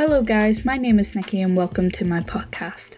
Hello, 0.00 0.22
guys, 0.22 0.64
my 0.64 0.78
name 0.78 0.98
is 0.98 1.14
Nikki, 1.14 1.42
and 1.42 1.54
welcome 1.54 1.90
to 1.90 2.06
my 2.06 2.20
podcast. 2.20 2.96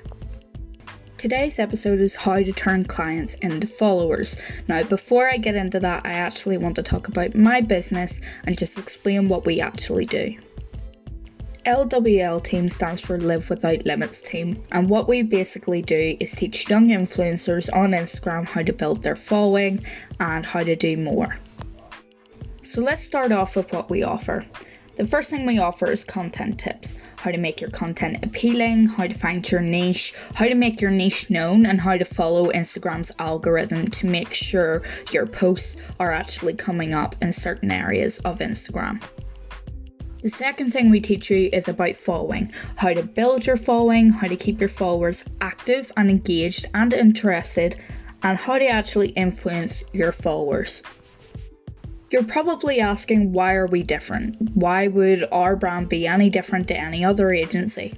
Today's 1.18 1.58
episode 1.58 1.98
is 1.98 2.14
how 2.14 2.36
to 2.36 2.52
turn 2.52 2.84
clients 2.84 3.34
into 3.34 3.66
followers. 3.66 4.36
Now, 4.68 4.84
before 4.84 5.28
I 5.28 5.36
get 5.38 5.56
into 5.56 5.80
that, 5.80 6.06
I 6.06 6.12
actually 6.12 6.58
want 6.58 6.76
to 6.76 6.84
talk 6.84 7.08
about 7.08 7.34
my 7.34 7.60
business 7.60 8.20
and 8.44 8.56
just 8.56 8.78
explain 8.78 9.28
what 9.28 9.44
we 9.44 9.60
actually 9.60 10.06
do. 10.06 10.36
LWL 11.66 12.40
team 12.44 12.68
stands 12.68 13.00
for 13.00 13.18
Live 13.18 13.50
Without 13.50 13.84
Limits 13.84 14.22
team, 14.22 14.62
and 14.70 14.88
what 14.88 15.08
we 15.08 15.22
basically 15.22 15.82
do 15.82 16.16
is 16.20 16.30
teach 16.30 16.70
young 16.70 16.86
influencers 16.86 17.68
on 17.74 17.90
Instagram 17.90 18.46
how 18.46 18.62
to 18.62 18.72
build 18.72 19.02
their 19.02 19.16
following 19.16 19.84
and 20.20 20.46
how 20.46 20.62
to 20.62 20.76
do 20.76 20.96
more. 20.96 21.36
So 22.62 22.80
let's 22.80 23.02
start 23.02 23.32
off 23.32 23.56
with 23.56 23.72
what 23.72 23.90
we 23.90 24.04
offer. 24.04 24.44
The 24.94 25.06
first 25.06 25.30
thing 25.30 25.46
we 25.46 25.58
offer 25.58 25.90
is 25.90 26.04
content 26.04 26.60
tips 26.60 26.96
how 27.16 27.30
to 27.30 27.38
make 27.38 27.60
your 27.60 27.70
content 27.70 28.22
appealing, 28.22 28.86
how 28.86 29.06
to 29.06 29.14
find 29.14 29.48
your 29.50 29.62
niche, 29.62 30.12
how 30.34 30.46
to 30.46 30.54
make 30.54 30.82
your 30.82 30.90
niche 30.90 31.30
known, 31.30 31.64
and 31.64 31.80
how 31.80 31.96
to 31.96 32.04
follow 32.04 32.50
Instagram's 32.50 33.12
algorithm 33.18 33.88
to 33.88 34.06
make 34.06 34.34
sure 34.34 34.82
your 35.12 35.26
posts 35.26 35.78
are 35.98 36.12
actually 36.12 36.54
coming 36.54 36.92
up 36.92 37.14
in 37.22 37.32
certain 37.32 37.70
areas 37.70 38.18
of 38.18 38.40
Instagram. 38.40 39.02
The 40.20 40.28
second 40.28 40.72
thing 40.72 40.90
we 40.90 41.00
teach 41.00 41.30
you 41.30 41.48
is 41.52 41.68
about 41.68 41.96
following 41.96 42.52
how 42.76 42.92
to 42.92 43.02
build 43.02 43.46
your 43.46 43.56
following, 43.56 44.10
how 44.10 44.26
to 44.26 44.36
keep 44.36 44.60
your 44.60 44.68
followers 44.68 45.24
active 45.40 45.90
and 45.96 46.10
engaged 46.10 46.66
and 46.74 46.92
interested, 46.92 47.76
and 48.22 48.36
how 48.36 48.58
to 48.58 48.66
actually 48.66 49.08
influence 49.10 49.82
your 49.92 50.12
followers. 50.12 50.82
You're 52.12 52.24
probably 52.24 52.78
asking 52.78 53.32
why 53.32 53.54
are 53.54 53.66
we 53.66 53.82
different? 53.82 54.36
Why 54.54 54.86
would 54.86 55.26
our 55.32 55.56
brand 55.56 55.88
be 55.88 56.06
any 56.06 56.28
different 56.28 56.68
to 56.68 56.76
any 56.76 57.02
other 57.02 57.32
agency? 57.32 57.94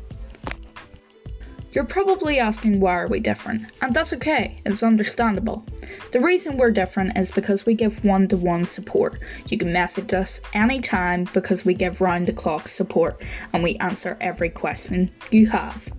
You're 1.72 1.82
probably 1.82 2.38
asking 2.38 2.78
why 2.78 2.94
are 2.94 3.08
we 3.08 3.18
different, 3.18 3.66
and 3.82 3.92
that's 3.92 4.12
okay, 4.12 4.60
it's 4.64 4.84
understandable. 4.84 5.66
The 6.12 6.20
reason 6.20 6.58
we're 6.58 6.70
different 6.70 7.18
is 7.18 7.32
because 7.32 7.66
we 7.66 7.74
give 7.74 8.04
one 8.04 8.28
to 8.28 8.36
one 8.36 8.66
support. 8.66 9.18
You 9.48 9.58
can 9.58 9.72
message 9.72 10.14
us 10.14 10.40
anytime 10.52 11.24
because 11.34 11.64
we 11.64 11.74
give 11.74 12.00
round 12.00 12.28
the 12.28 12.32
clock 12.32 12.68
support 12.68 13.20
and 13.52 13.64
we 13.64 13.74
answer 13.78 14.16
every 14.20 14.50
question 14.50 15.10
you 15.32 15.48
have. 15.48 15.92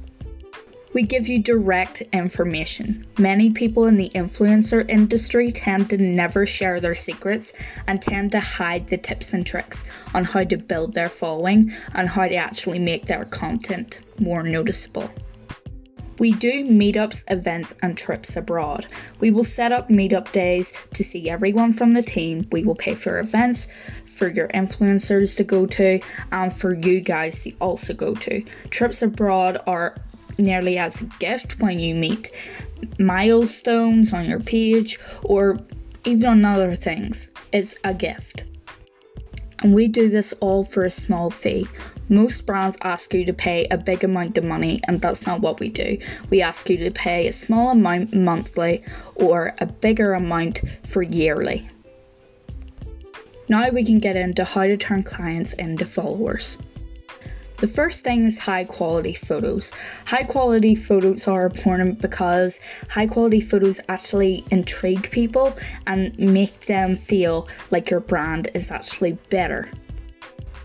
We 0.96 1.04
give 1.04 1.28
you 1.28 1.44
direct 1.44 2.04
information. 2.14 3.06
Many 3.18 3.52
people 3.52 3.86
in 3.88 3.98
the 3.98 4.10
influencer 4.16 4.90
industry 4.90 5.52
tend 5.52 5.90
to 5.90 5.98
never 5.98 6.46
share 6.46 6.80
their 6.80 6.96
secrets 6.96 7.52
and 7.86 8.02
tend 8.02 8.32
to 8.32 8.40
hide 8.40 8.88
the 8.88 8.96
tips 8.96 9.34
and 9.34 9.46
tricks 9.46 9.84
on 10.14 10.24
how 10.24 10.46
to 10.46 10.56
build 10.56 10.94
their 10.94 11.10
following 11.10 11.74
and 11.94 12.08
how 12.08 12.30
to 12.30 12.36
actually 12.36 12.80
make 12.80 13.08
their 13.08 13.26
content 13.26 14.00
more 14.22 14.42
noticeable. 14.42 15.12
We 16.18 16.32
do 16.32 16.64
meetups, 16.64 17.30
events, 17.30 17.76
and 17.82 17.98
trips 17.98 18.38
abroad. 18.38 18.88
We 19.20 19.32
will 19.32 19.44
set 19.44 19.74
up 19.74 19.90
meetup 19.90 20.32
days 20.32 20.72
to 20.94 21.04
see 21.04 21.30
everyone 21.30 21.74
from 21.74 21.92
the 21.92 22.04
team. 22.04 22.48
We 22.54 22.64
will 22.64 22.74
pay 22.74 22.96
for 22.96 23.20
events 23.20 23.68
for 24.16 24.30
your 24.30 24.48
influencers 24.48 25.36
to 25.36 25.44
go 25.44 25.66
to 25.66 26.00
and 26.32 26.54
for 26.54 26.74
you 26.74 27.02
guys 27.02 27.44
to 27.44 27.52
also 27.60 27.94
go 27.94 28.16
to. 28.16 28.46
Trips 28.70 29.02
abroad 29.02 29.62
are 29.68 29.98
nearly 30.38 30.78
as 30.78 31.02
a 31.02 31.06
gift 31.20 31.60
when 31.60 31.80
you 31.80 31.96
meet 31.96 32.32
milestones 33.00 34.14
on 34.14 34.26
your 34.26 34.40
page 34.40 35.00
or 35.24 35.60
even 36.04 36.26
on 36.26 36.46
other 36.46 36.76
things. 36.76 37.32
It's 37.52 37.76
a 37.84 37.94
gift. 37.94 38.46
And 39.60 39.74
we 39.74 39.88
do 39.88 40.10
this 40.10 40.34
all 40.34 40.64
for 40.64 40.86
a 40.86 40.92
small 40.92 41.30
fee. 41.30 41.68
Most 42.10 42.46
brands 42.46 42.78
ask 42.84 43.14
you 43.14 43.26
to 43.26 43.34
pay 43.34 43.66
a 43.72 43.78
big 43.78 44.04
amount 44.04 44.38
of 44.38 44.44
money, 44.44 44.80
and 44.88 45.02
that's 45.02 45.26
not 45.26 45.42
what 45.42 45.60
we 45.60 45.70
do. 45.70 45.98
We 46.30 46.44
ask 46.44 46.70
you 46.70 46.78
to 46.78 46.92
pay 46.92 47.28
a 47.28 47.32
small 47.32 47.72
amount 47.72 48.14
monthly 48.14 48.84
or 49.16 49.56
a 49.58 49.66
bigger 49.66 50.14
amount 50.14 50.62
for 50.88 51.02
yearly. 51.02 51.68
Now 53.50 53.70
we 53.70 53.84
can 53.84 54.00
get 54.00 54.16
into 54.16 54.44
how 54.44 54.64
to 54.64 54.78
turn 54.78 55.04
clients 55.04 55.54
into 55.54 55.86
followers. 55.86 56.58
The 57.58 57.68
first 57.70 58.04
thing 58.04 58.26
is 58.26 58.38
high 58.38 58.66
quality 58.66 59.14
photos. 59.14 59.72
High 60.06 60.24
quality 60.24 60.76
photos 60.76 61.26
are 61.26 61.46
important 61.46 62.02
because 62.02 62.60
high 62.90 63.08
quality 63.08 63.40
photos 63.40 63.80
actually 63.88 64.44
intrigue 64.52 65.10
people 65.10 65.58
and 65.88 66.18
make 66.20 66.66
them 66.66 66.98
feel 66.98 67.48
like 67.72 67.90
your 67.90 68.02
brand 68.02 68.52
is 68.54 68.72
actually 68.72 69.14
better. 69.30 69.70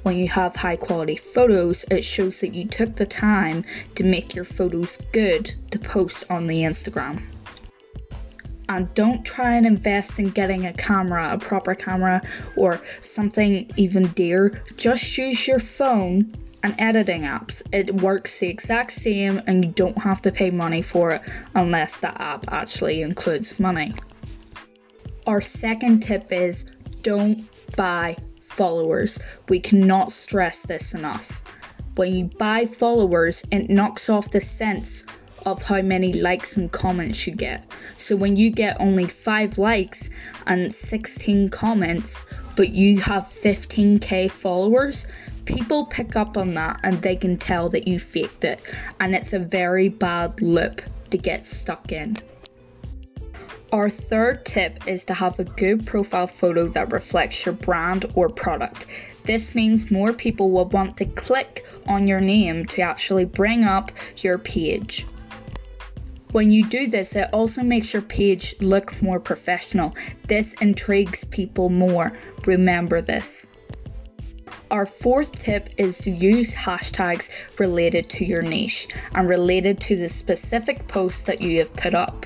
When 0.03 0.17
you 0.17 0.27
have 0.29 0.57
high 0.57 0.77
quality 0.77 1.15
photos, 1.15 1.85
it 1.93 2.03
shows 2.03 2.41
that 2.41 2.55
you 2.55 2.67
took 2.67 2.97
the 2.97 3.07
time 3.07 3.65
to 3.95 4.03
make 4.03 4.35
your 4.35 4.45
photos 4.45 4.99
good 5.13 5.55
to 5.71 5.79
post 5.79 6.25
on 6.29 6.49
the 6.49 6.63
Instagram. 6.63 7.23
And 8.69 8.93
don't 8.95 9.25
try 9.25 9.57
and 9.57 9.67
invest 9.67 10.19
in 10.19 10.31
getting 10.31 10.67
a 10.67 10.73
camera, 10.73 11.35
a 11.35 11.39
proper 11.39 11.75
camera, 11.75 12.23
or 12.57 12.81
something 13.01 13.71
even 13.77 14.07
dear. 14.09 14.63
Just 14.77 15.19
use 15.19 15.47
your 15.47 15.59
phone 15.59 16.35
and 16.63 16.75
editing 16.79 17.23
apps. 17.23 17.63
It 17.73 17.95
works 18.03 18.39
the 18.41 18.49
exact 18.49 18.93
same 18.93 19.43
and 19.47 19.65
you 19.65 19.71
don't 19.71 19.99
have 19.99 20.23
to 20.23 20.33
pay 20.33 20.51
money 20.51 20.83
for 20.83 21.13
it 21.13 21.23
unless 21.55 21.99
the 21.99 22.21
app 22.21 22.47
actually 22.53 23.03
includes 23.03 23.59
money. 23.59 23.95
Our 25.27 25.41
second 25.41 26.01
tip 26.01 26.33
is 26.33 26.65
don't 27.03 27.49
buy 27.77 28.17
followers. 28.41 29.19
We 29.49 29.61
cannot 29.61 30.13
stress 30.13 30.63
this 30.63 30.95
enough. 30.95 31.41
When 31.97 32.15
you 32.15 32.25
buy 32.27 32.67
followers, 32.67 33.45
it 33.51 33.71
knocks 33.71 34.09
off 34.09 34.31
the 34.31 34.41
sense 34.41 35.05
of 35.47 35.63
how 35.63 35.81
many 35.81 36.13
likes 36.13 36.57
and 36.57 36.71
comments 36.71 37.27
you 37.27 37.35
get. 37.35 37.65
So 37.97 38.17
when 38.17 38.37
you 38.37 38.51
get 38.51 38.81
only 38.81 39.07
5 39.07 39.59
likes 39.59 40.11
and 40.47 40.75
16 40.75 41.49
comments, 41.49 42.25
but 42.57 42.71
you 42.71 43.01
have 43.01 43.25
15k 43.25 44.31
followers, 44.31 45.07
people 45.51 45.87
pick 45.87 46.15
up 46.15 46.37
on 46.37 46.55
that 46.55 46.79
and 46.85 47.03
they 47.03 47.17
can 47.17 47.37
tell 47.37 47.69
that 47.71 47.89
you 47.89 47.99
faked 47.99 48.45
it, 48.45 48.63
and 49.01 49.15
it's 49.15 49.33
a 49.33 49.39
very 49.39 49.89
bad 49.89 50.41
loop 50.41 50.81
to 51.11 51.19
get 51.19 51.45
stuck 51.45 51.91
in. 51.91 52.17
Our 53.73 53.91
third 53.91 54.45
tip 54.45 54.87
is 54.87 55.05
to 55.05 55.15
have 55.15 55.39
a 55.39 55.45
good 55.45 55.87
profile 55.87 56.27
photo 56.27 56.69
that 56.69 56.93
reflects 56.93 57.45
your 57.45 57.55
brand 57.55 58.07
or 58.15 58.29
product. 58.29 58.87
This 59.25 59.55
means 59.55 59.91
more 59.91 60.13
people 60.13 60.51
will 60.51 60.67
want 60.67 60.97
to 60.99 61.05
click 61.05 61.67
on 61.87 62.09
your 62.09 62.21
name 62.21 62.67
to 62.67 62.83
actually 62.83 63.25
bring 63.25 63.65
up 63.65 63.93
your 64.19 64.39
page. 64.39 65.07
When 66.33 66.53
you 66.53 66.65
do 66.65 66.87
this, 66.87 67.17
it 67.17 67.29
also 67.33 67.63
makes 67.63 67.93
your 67.93 68.03
page 68.03 68.55
look 68.61 69.03
more 69.03 69.19
professional. 69.19 69.95
This 70.27 70.55
intrigues 70.55 71.25
people 71.25 71.69
more. 71.69 72.13
Remember 72.47 73.01
this. 73.01 73.47
Our 74.71 74.87
fourth 74.87 75.33
tip 75.33 75.69
is 75.79 75.99
to 75.99 76.13
use 76.13 76.55
hashtags 76.55 77.31
related 77.59 78.09
to 78.11 78.25
your 78.25 78.43
niche 78.43 78.87
and 79.17 79.29
related 79.29 79.81
to 79.81 79.97
the 79.97 80.09
specific 80.09 80.87
post 80.87 81.27
that 81.27 81.41
you 81.41 81.59
have 81.59 81.75
put 81.75 81.93
up. 81.93 82.25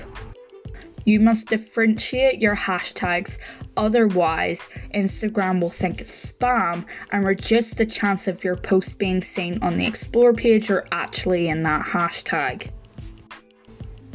You 1.05 1.19
must 1.21 1.49
differentiate 1.49 2.39
your 2.39 2.55
hashtags, 2.55 3.39
otherwise, 3.75 4.69
Instagram 4.93 5.59
will 5.59 5.71
think 5.71 6.01
it's 6.01 6.31
spam 6.31 6.85
and 7.11 7.25
reduce 7.25 7.73
the 7.73 7.85
chance 7.87 8.27
of 8.27 8.43
your 8.43 8.55
post 8.55 8.99
being 8.99 9.23
seen 9.23 9.57
on 9.63 9.77
the 9.77 9.87
Explore 9.87 10.33
page 10.33 10.69
or 10.69 10.87
actually 10.91 11.47
in 11.47 11.63
that 11.63 11.83
hashtag. 11.83 12.69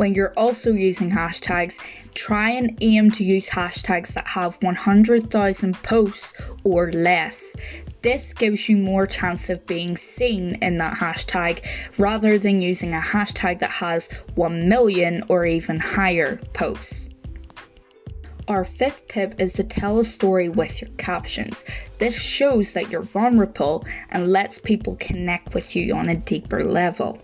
When 0.01 0.15
you're 0.15 0.33
also 0.35 0.73
using 0.73 1.11
hashtags, 1.11 1.79
try 2.15 2.53
and 2.53 2.79
aim 2.81 3.11
to 3.11 3.23
use 3.23 3.51
hashtags 3.51 4.15
that 4.15 4.27
have 4.29 4.57
100,000 4.63 5.83
posts 5.83 6.33
or 6.65 6.91
less. 6.91 7.55
This 8.01 8.33
gives 8.33 8.67
you 8.67 8.79
more 8.79 9.07
chance 9.07 9.51
of 9.51 9.67
being 9.67 9.99
seen 9.99 10.55
in 10.63 10.79
that 10.79 10.97
hashtag 10.97 11.63
rather 11.99 12.39
than 12.39 12.63
using 12.63 12.95
a 12.95 12.99
hashtag 12.99 13.59
that 13.59 13.69
has 13.69 14.09
1 14.37 14.71
million 14.71 15.23
or 15.29 15.45
even 15.45 15.79
higher 15.79 16.41
posts. 16.55 17.11
Our 18.49 18.65
fifth 18.65 19.07
tip 19.07 19.35
is 19.39 19.53
to 19.53 19.65
tell 19.65 20.01
a 20.01 20.05
story 20.07 20.49
with 20.49 20.81
your 20.81 20.93
captions. 20.97 21.67
This 21.99 22.15
shows 22.15 22.73
that 22.73 22.91
you're 22.91 23.03
vulnerable 23.03 23.85
and 24.09 24.29
lets 24.29 24.59
people 24.59 24.97
connect 24.99 25.53
with 25.53 25.77
you 25.77 25.95
on 25.95 26.09
a 26.09 26.17
deeper 26.17 26.65
level. 26.65 27.19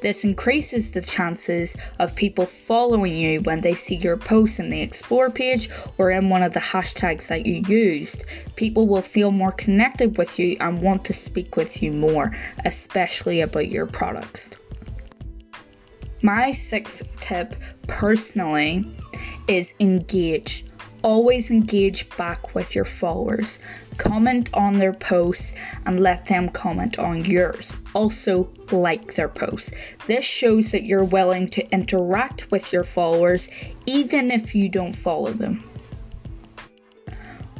This 0.00 0.22
increases 0.22 0.92
the 0.92 1.00
chances 1.00 1.76
of 1.98 2.14
people 2.14 2.46
following 2.46 3.16
you 3.16 3.40
when 3.40 3.60
they 3.60 3.74
see 3.74 3.96
your 3.96 4.16
post 4.16 4.60
in 4.60 4.70
the 4.70 4.80
Explore 4.80 5.30
page 5.30 5.68
or 5.98 6.12
in 6.12 6.30
one 6.30 6.42
of 6.42 6.52
the 6.52 6.60
hashtags 6.60 7.26
that 7.28 7.46
you 7.46 7.62
used. 7.66 8.24
People 8.54 8.86
will 8.86 9.02
feel 9.02 9.32
more 9.32 9.52
connected 9.52 10.16
with 10.16 10.38
you 10.38 10.56
and 10.60 10.80
want 10.80 11.04
to 11.06 11.12
speak 11.12 11.56
with 11.56 11.82
you 11.82 11.90
more, 11.92 12.32
especially 12.64 13.40
about 13.40 13.68
your 13.68 13.86
products. 13.86 14.52
My 16.22 16.52
sixth 16.52 17.02
tip, 17.20 17.54
personally, 17.86 18.84
is 19.48 19.72
engage. 19.80 20.64
Always 21.02 21.50
engage 21.50 22.08
back 22.16 22.54
with 22.54 22.74
your 22.74 22.84
followers. 22.84 23.60
Comment 23.98 24.50
on 24.52 24.78
their 24.78 24.92
posts 24.92 25.54
and 25.86 26.00
let 26.00 26.26
them 26.26 26.48
comment 26.48 26.98
on 26.98 27.24
yours. 27.24 27.72
Also, 27.94 28.48
like 28.72 29.14
their 29.14 29.28
posts. 29.28 29.72
This 30.06 30.24
shows 30.24 30.72
that 30.72 30.84
you're 30.84 31.04
willing 31.04 31.48
to 31.50 31.66
interact 31.70 32.50
with 32.50 32.72
your 32.72 32.84
followers 32.84 33.48
even 33.86 34.30
if 34.30 34.54
you 34.54 34.68
don't 34.68 34.92
follow 34.92 35.32
them. 35.32 35.62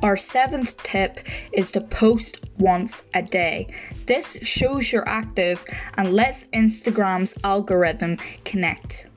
Our 0.02 0.16
seventh 0.16 0.80
tip 0.84 1.20
is 1.52 1.72
to 1.72 1.80
post 1.80 2.38
once 2.58 3.02
a 3.14 3.22
day. 3.22 3.66
This 4.06 4.36
shows 4.42 4.92
you're 4.92 5.08
active 5.08 5.64
and 5.96 6.12
lets 6.12 6.44
Instagram's 6.46 7.36
algorithm 7.42 8.16
connect. 8.44 9.08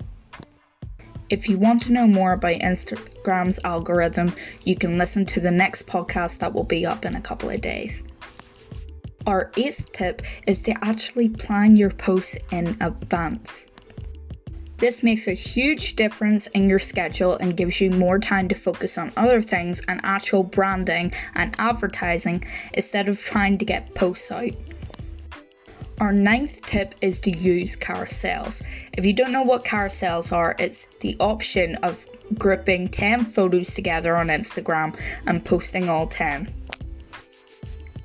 If 1.31 1.47
you 1.47 1.57
want 1.57 1.83
to 1.83 1.93
know 1.93 2.07
more 2.07 2.33
about 2.33 2.59
Instagram's 2.59 3.57
algorithm, 3.63 4.35
you 4.65 4.75
can 4.75 4.97
listen 4.97 5.25
to 5.27 5.39
the 5.39 5.49
next 5.49 5.87
podcast 5.87 6.39
that 6.39 6.53
will 6.53 6.65
be 6.65 6.85
up 6.85 7.05
in 7.05 7.15
a 7.15 7.21
couple 7.21 7.49
of 7.49 7.61
days. 7.61 8.03
Our 9.25 9.49
eighth 9.55 9.93
tip 9.93 10.23
is 10.45 10.61
to 10.63 10.73
actually 10.85 11.29
plan 11.29 11.77
your 11.77 11.91
posts 11.91 12.35
in 12.51 12.75
advance. 12.81 13.69
This 14.75 15.03
makes 15.03 15.29
a 15.29 15.33
huge 15.33 15.95
difference 15.95 16.47
in 16.47 16.67
your 16.67 16.79
schedule 16.79 17.37
and 17.37 17.55
gives 17.55 17.79
you 17.79 17.91
more 17.91 18.19
time 18.19 18.49
to 18.49 18.55
focus 18.55 18.97
on 18.97 19.13
other 19.15 19.41
things 19.41 19.81
and 19.87 20.01
actual 20.03 20.43
branding 20.43 21.13
and 21.35 21.55
advertising 21.59 22.43
instead 22.73 23.07
of 23.07 23.17
trying 23.17 23.57
to 23.59 23.63
get 23.63 23.95
posts 23.95 24.31
out. 24.31 24.51
Our 26.01 26.11
ninth 26.11 26.65
tip 26.65 26.95
is 26.99 27.19
to 27.19 27.31
use 27.31 27.75
carousels. 27.75 28.63
If 28.93 29.05
you 29.05 29.13
don't 29.13 29.31
know 29.31 29.43
what 29.43 29.63
carousels 29.63 30.33
are, 30.33 30.55
it's 30.59 30.85
the 30.99 31.15
option 31.19 31.75
of 31.77 32.05
grouping 32.37 32.89
10 32.89 33.25
photos 33.25 33.73
together 33.73 34.17
on 34.17 34.27
Instagram 34.27 34.97
and 35.25 35.43
posting 35.43 35.87
all 35.87 36.07
10. 36.07 36.53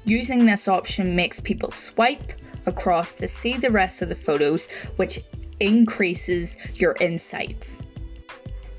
Using 0.04 0.46
this 0.46 0.68
option 0.68 1.16
makes 1.16 1.40
people 1.40 1.72
swipe 1.72 2.32
across 2.66 3.14
to 3.14 3.26
see 3.26 3.56
the 3.56 3.70
rest 3.70 4.02
of 4.02 4.08
the 4.08 4.14
photos, 4.14 4.68
which 4.96 5.20
increases 5.58 6.56
your 6.74 6.94
insights. 7.00 7.82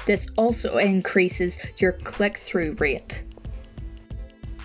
This 0.06 0.28
also 0.38 0.78
increases 0.78 1.58
your 1.78 1.92
click 1.92 2.38
through 2.38 2.76
rate. 2.80 3.24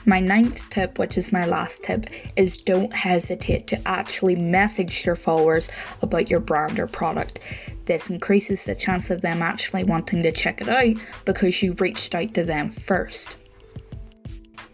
My 0.05 0.19
ninth 0.19 0.69
tip, 0.69 0.99
which 0.99 1.17
is 1.17 1.33
my 1.33 1.47
last 1.47 1.85
tip, 1.85 2.07
is 2.35 2.57
don't 2.57 2.93
hesitate 2.93 3.69
to 3.69 3.89
actually 3.89 4.35
message 4.35 5.05
your 5.07 5.15
followers 5.15 5.71
about 6.03 6.29
your 6.29 6.41
brand 6.41 6.81
or 6.81 6.89
product. 6.89 7.39
This 7.85 8.11
increases 8.11 8.65
the 8.65 8.75
chance 8.75 9.11
of 9.11 9.21
them 9.21 9.43
actually 9.43 9.85
wanting 9.85 10.23
to 10.25 10.33
check 10.33 10.61
it 10.61 10.69
out 10.69 10.97
because 11.25 11.63
you 11.63 11.75
reached 11.75 12.15
out 12.17 12.35
to 12.35 12.43
them 12.43 12.71
first. 12.71 13.37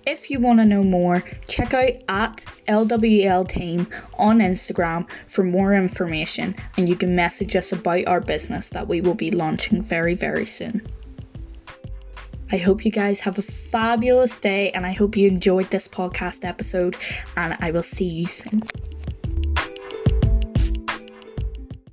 If 0.06 0.30
you 0.30 0.40
want 0.40 0.60
to 0.60 0.64
know 0.64 0.82
more, 0.82 1.22
check 1.46 1.74
out 1.74 1.92
at 2.08 2.44
LWL 2.66 3.46
Team 3.46 3.86
on 4.14 4.38
Instagram 4.38 5.06
for 5.26 5.44
more 5.44 5.74
information 5.74 6.56
and 6.78 6.88
you 6.88 6.96
can 6.96 7.14
message 7.14 7.54
us 7.54 7.72
about 7.72 8.06
our 8.06 8.22
business 8.22 8.70
that 8.70 8.88
we 8.88 9.02
will 9.02 9.14
be 9.14 9.30
launching 9.30 9.82
very, 9.82 10.14
very 10.14 10.46
soon. 10.46 10.80
I 12.50 12.56
hope 12.56 12.84
you 12.84 12.90
guys 12.90 13.20
have 13.20 13.38
a 13.38 13.42
fabulous 13.42 14.38
day 14.38 14.70
and 14.70 14.86
I 14.86 14.92
hope 14.92 15.16
you 15.16 15.28
enjoyed 15.28 15.70
this 15.70 15.86
podcast 15.86 16.44
episode 16.44 16.96
and 17.36 17.56
I 17.60 17.70
will 17.72 17.82
see 17.82 18.06
you 18.06 18.26
soon. 18.26 18.62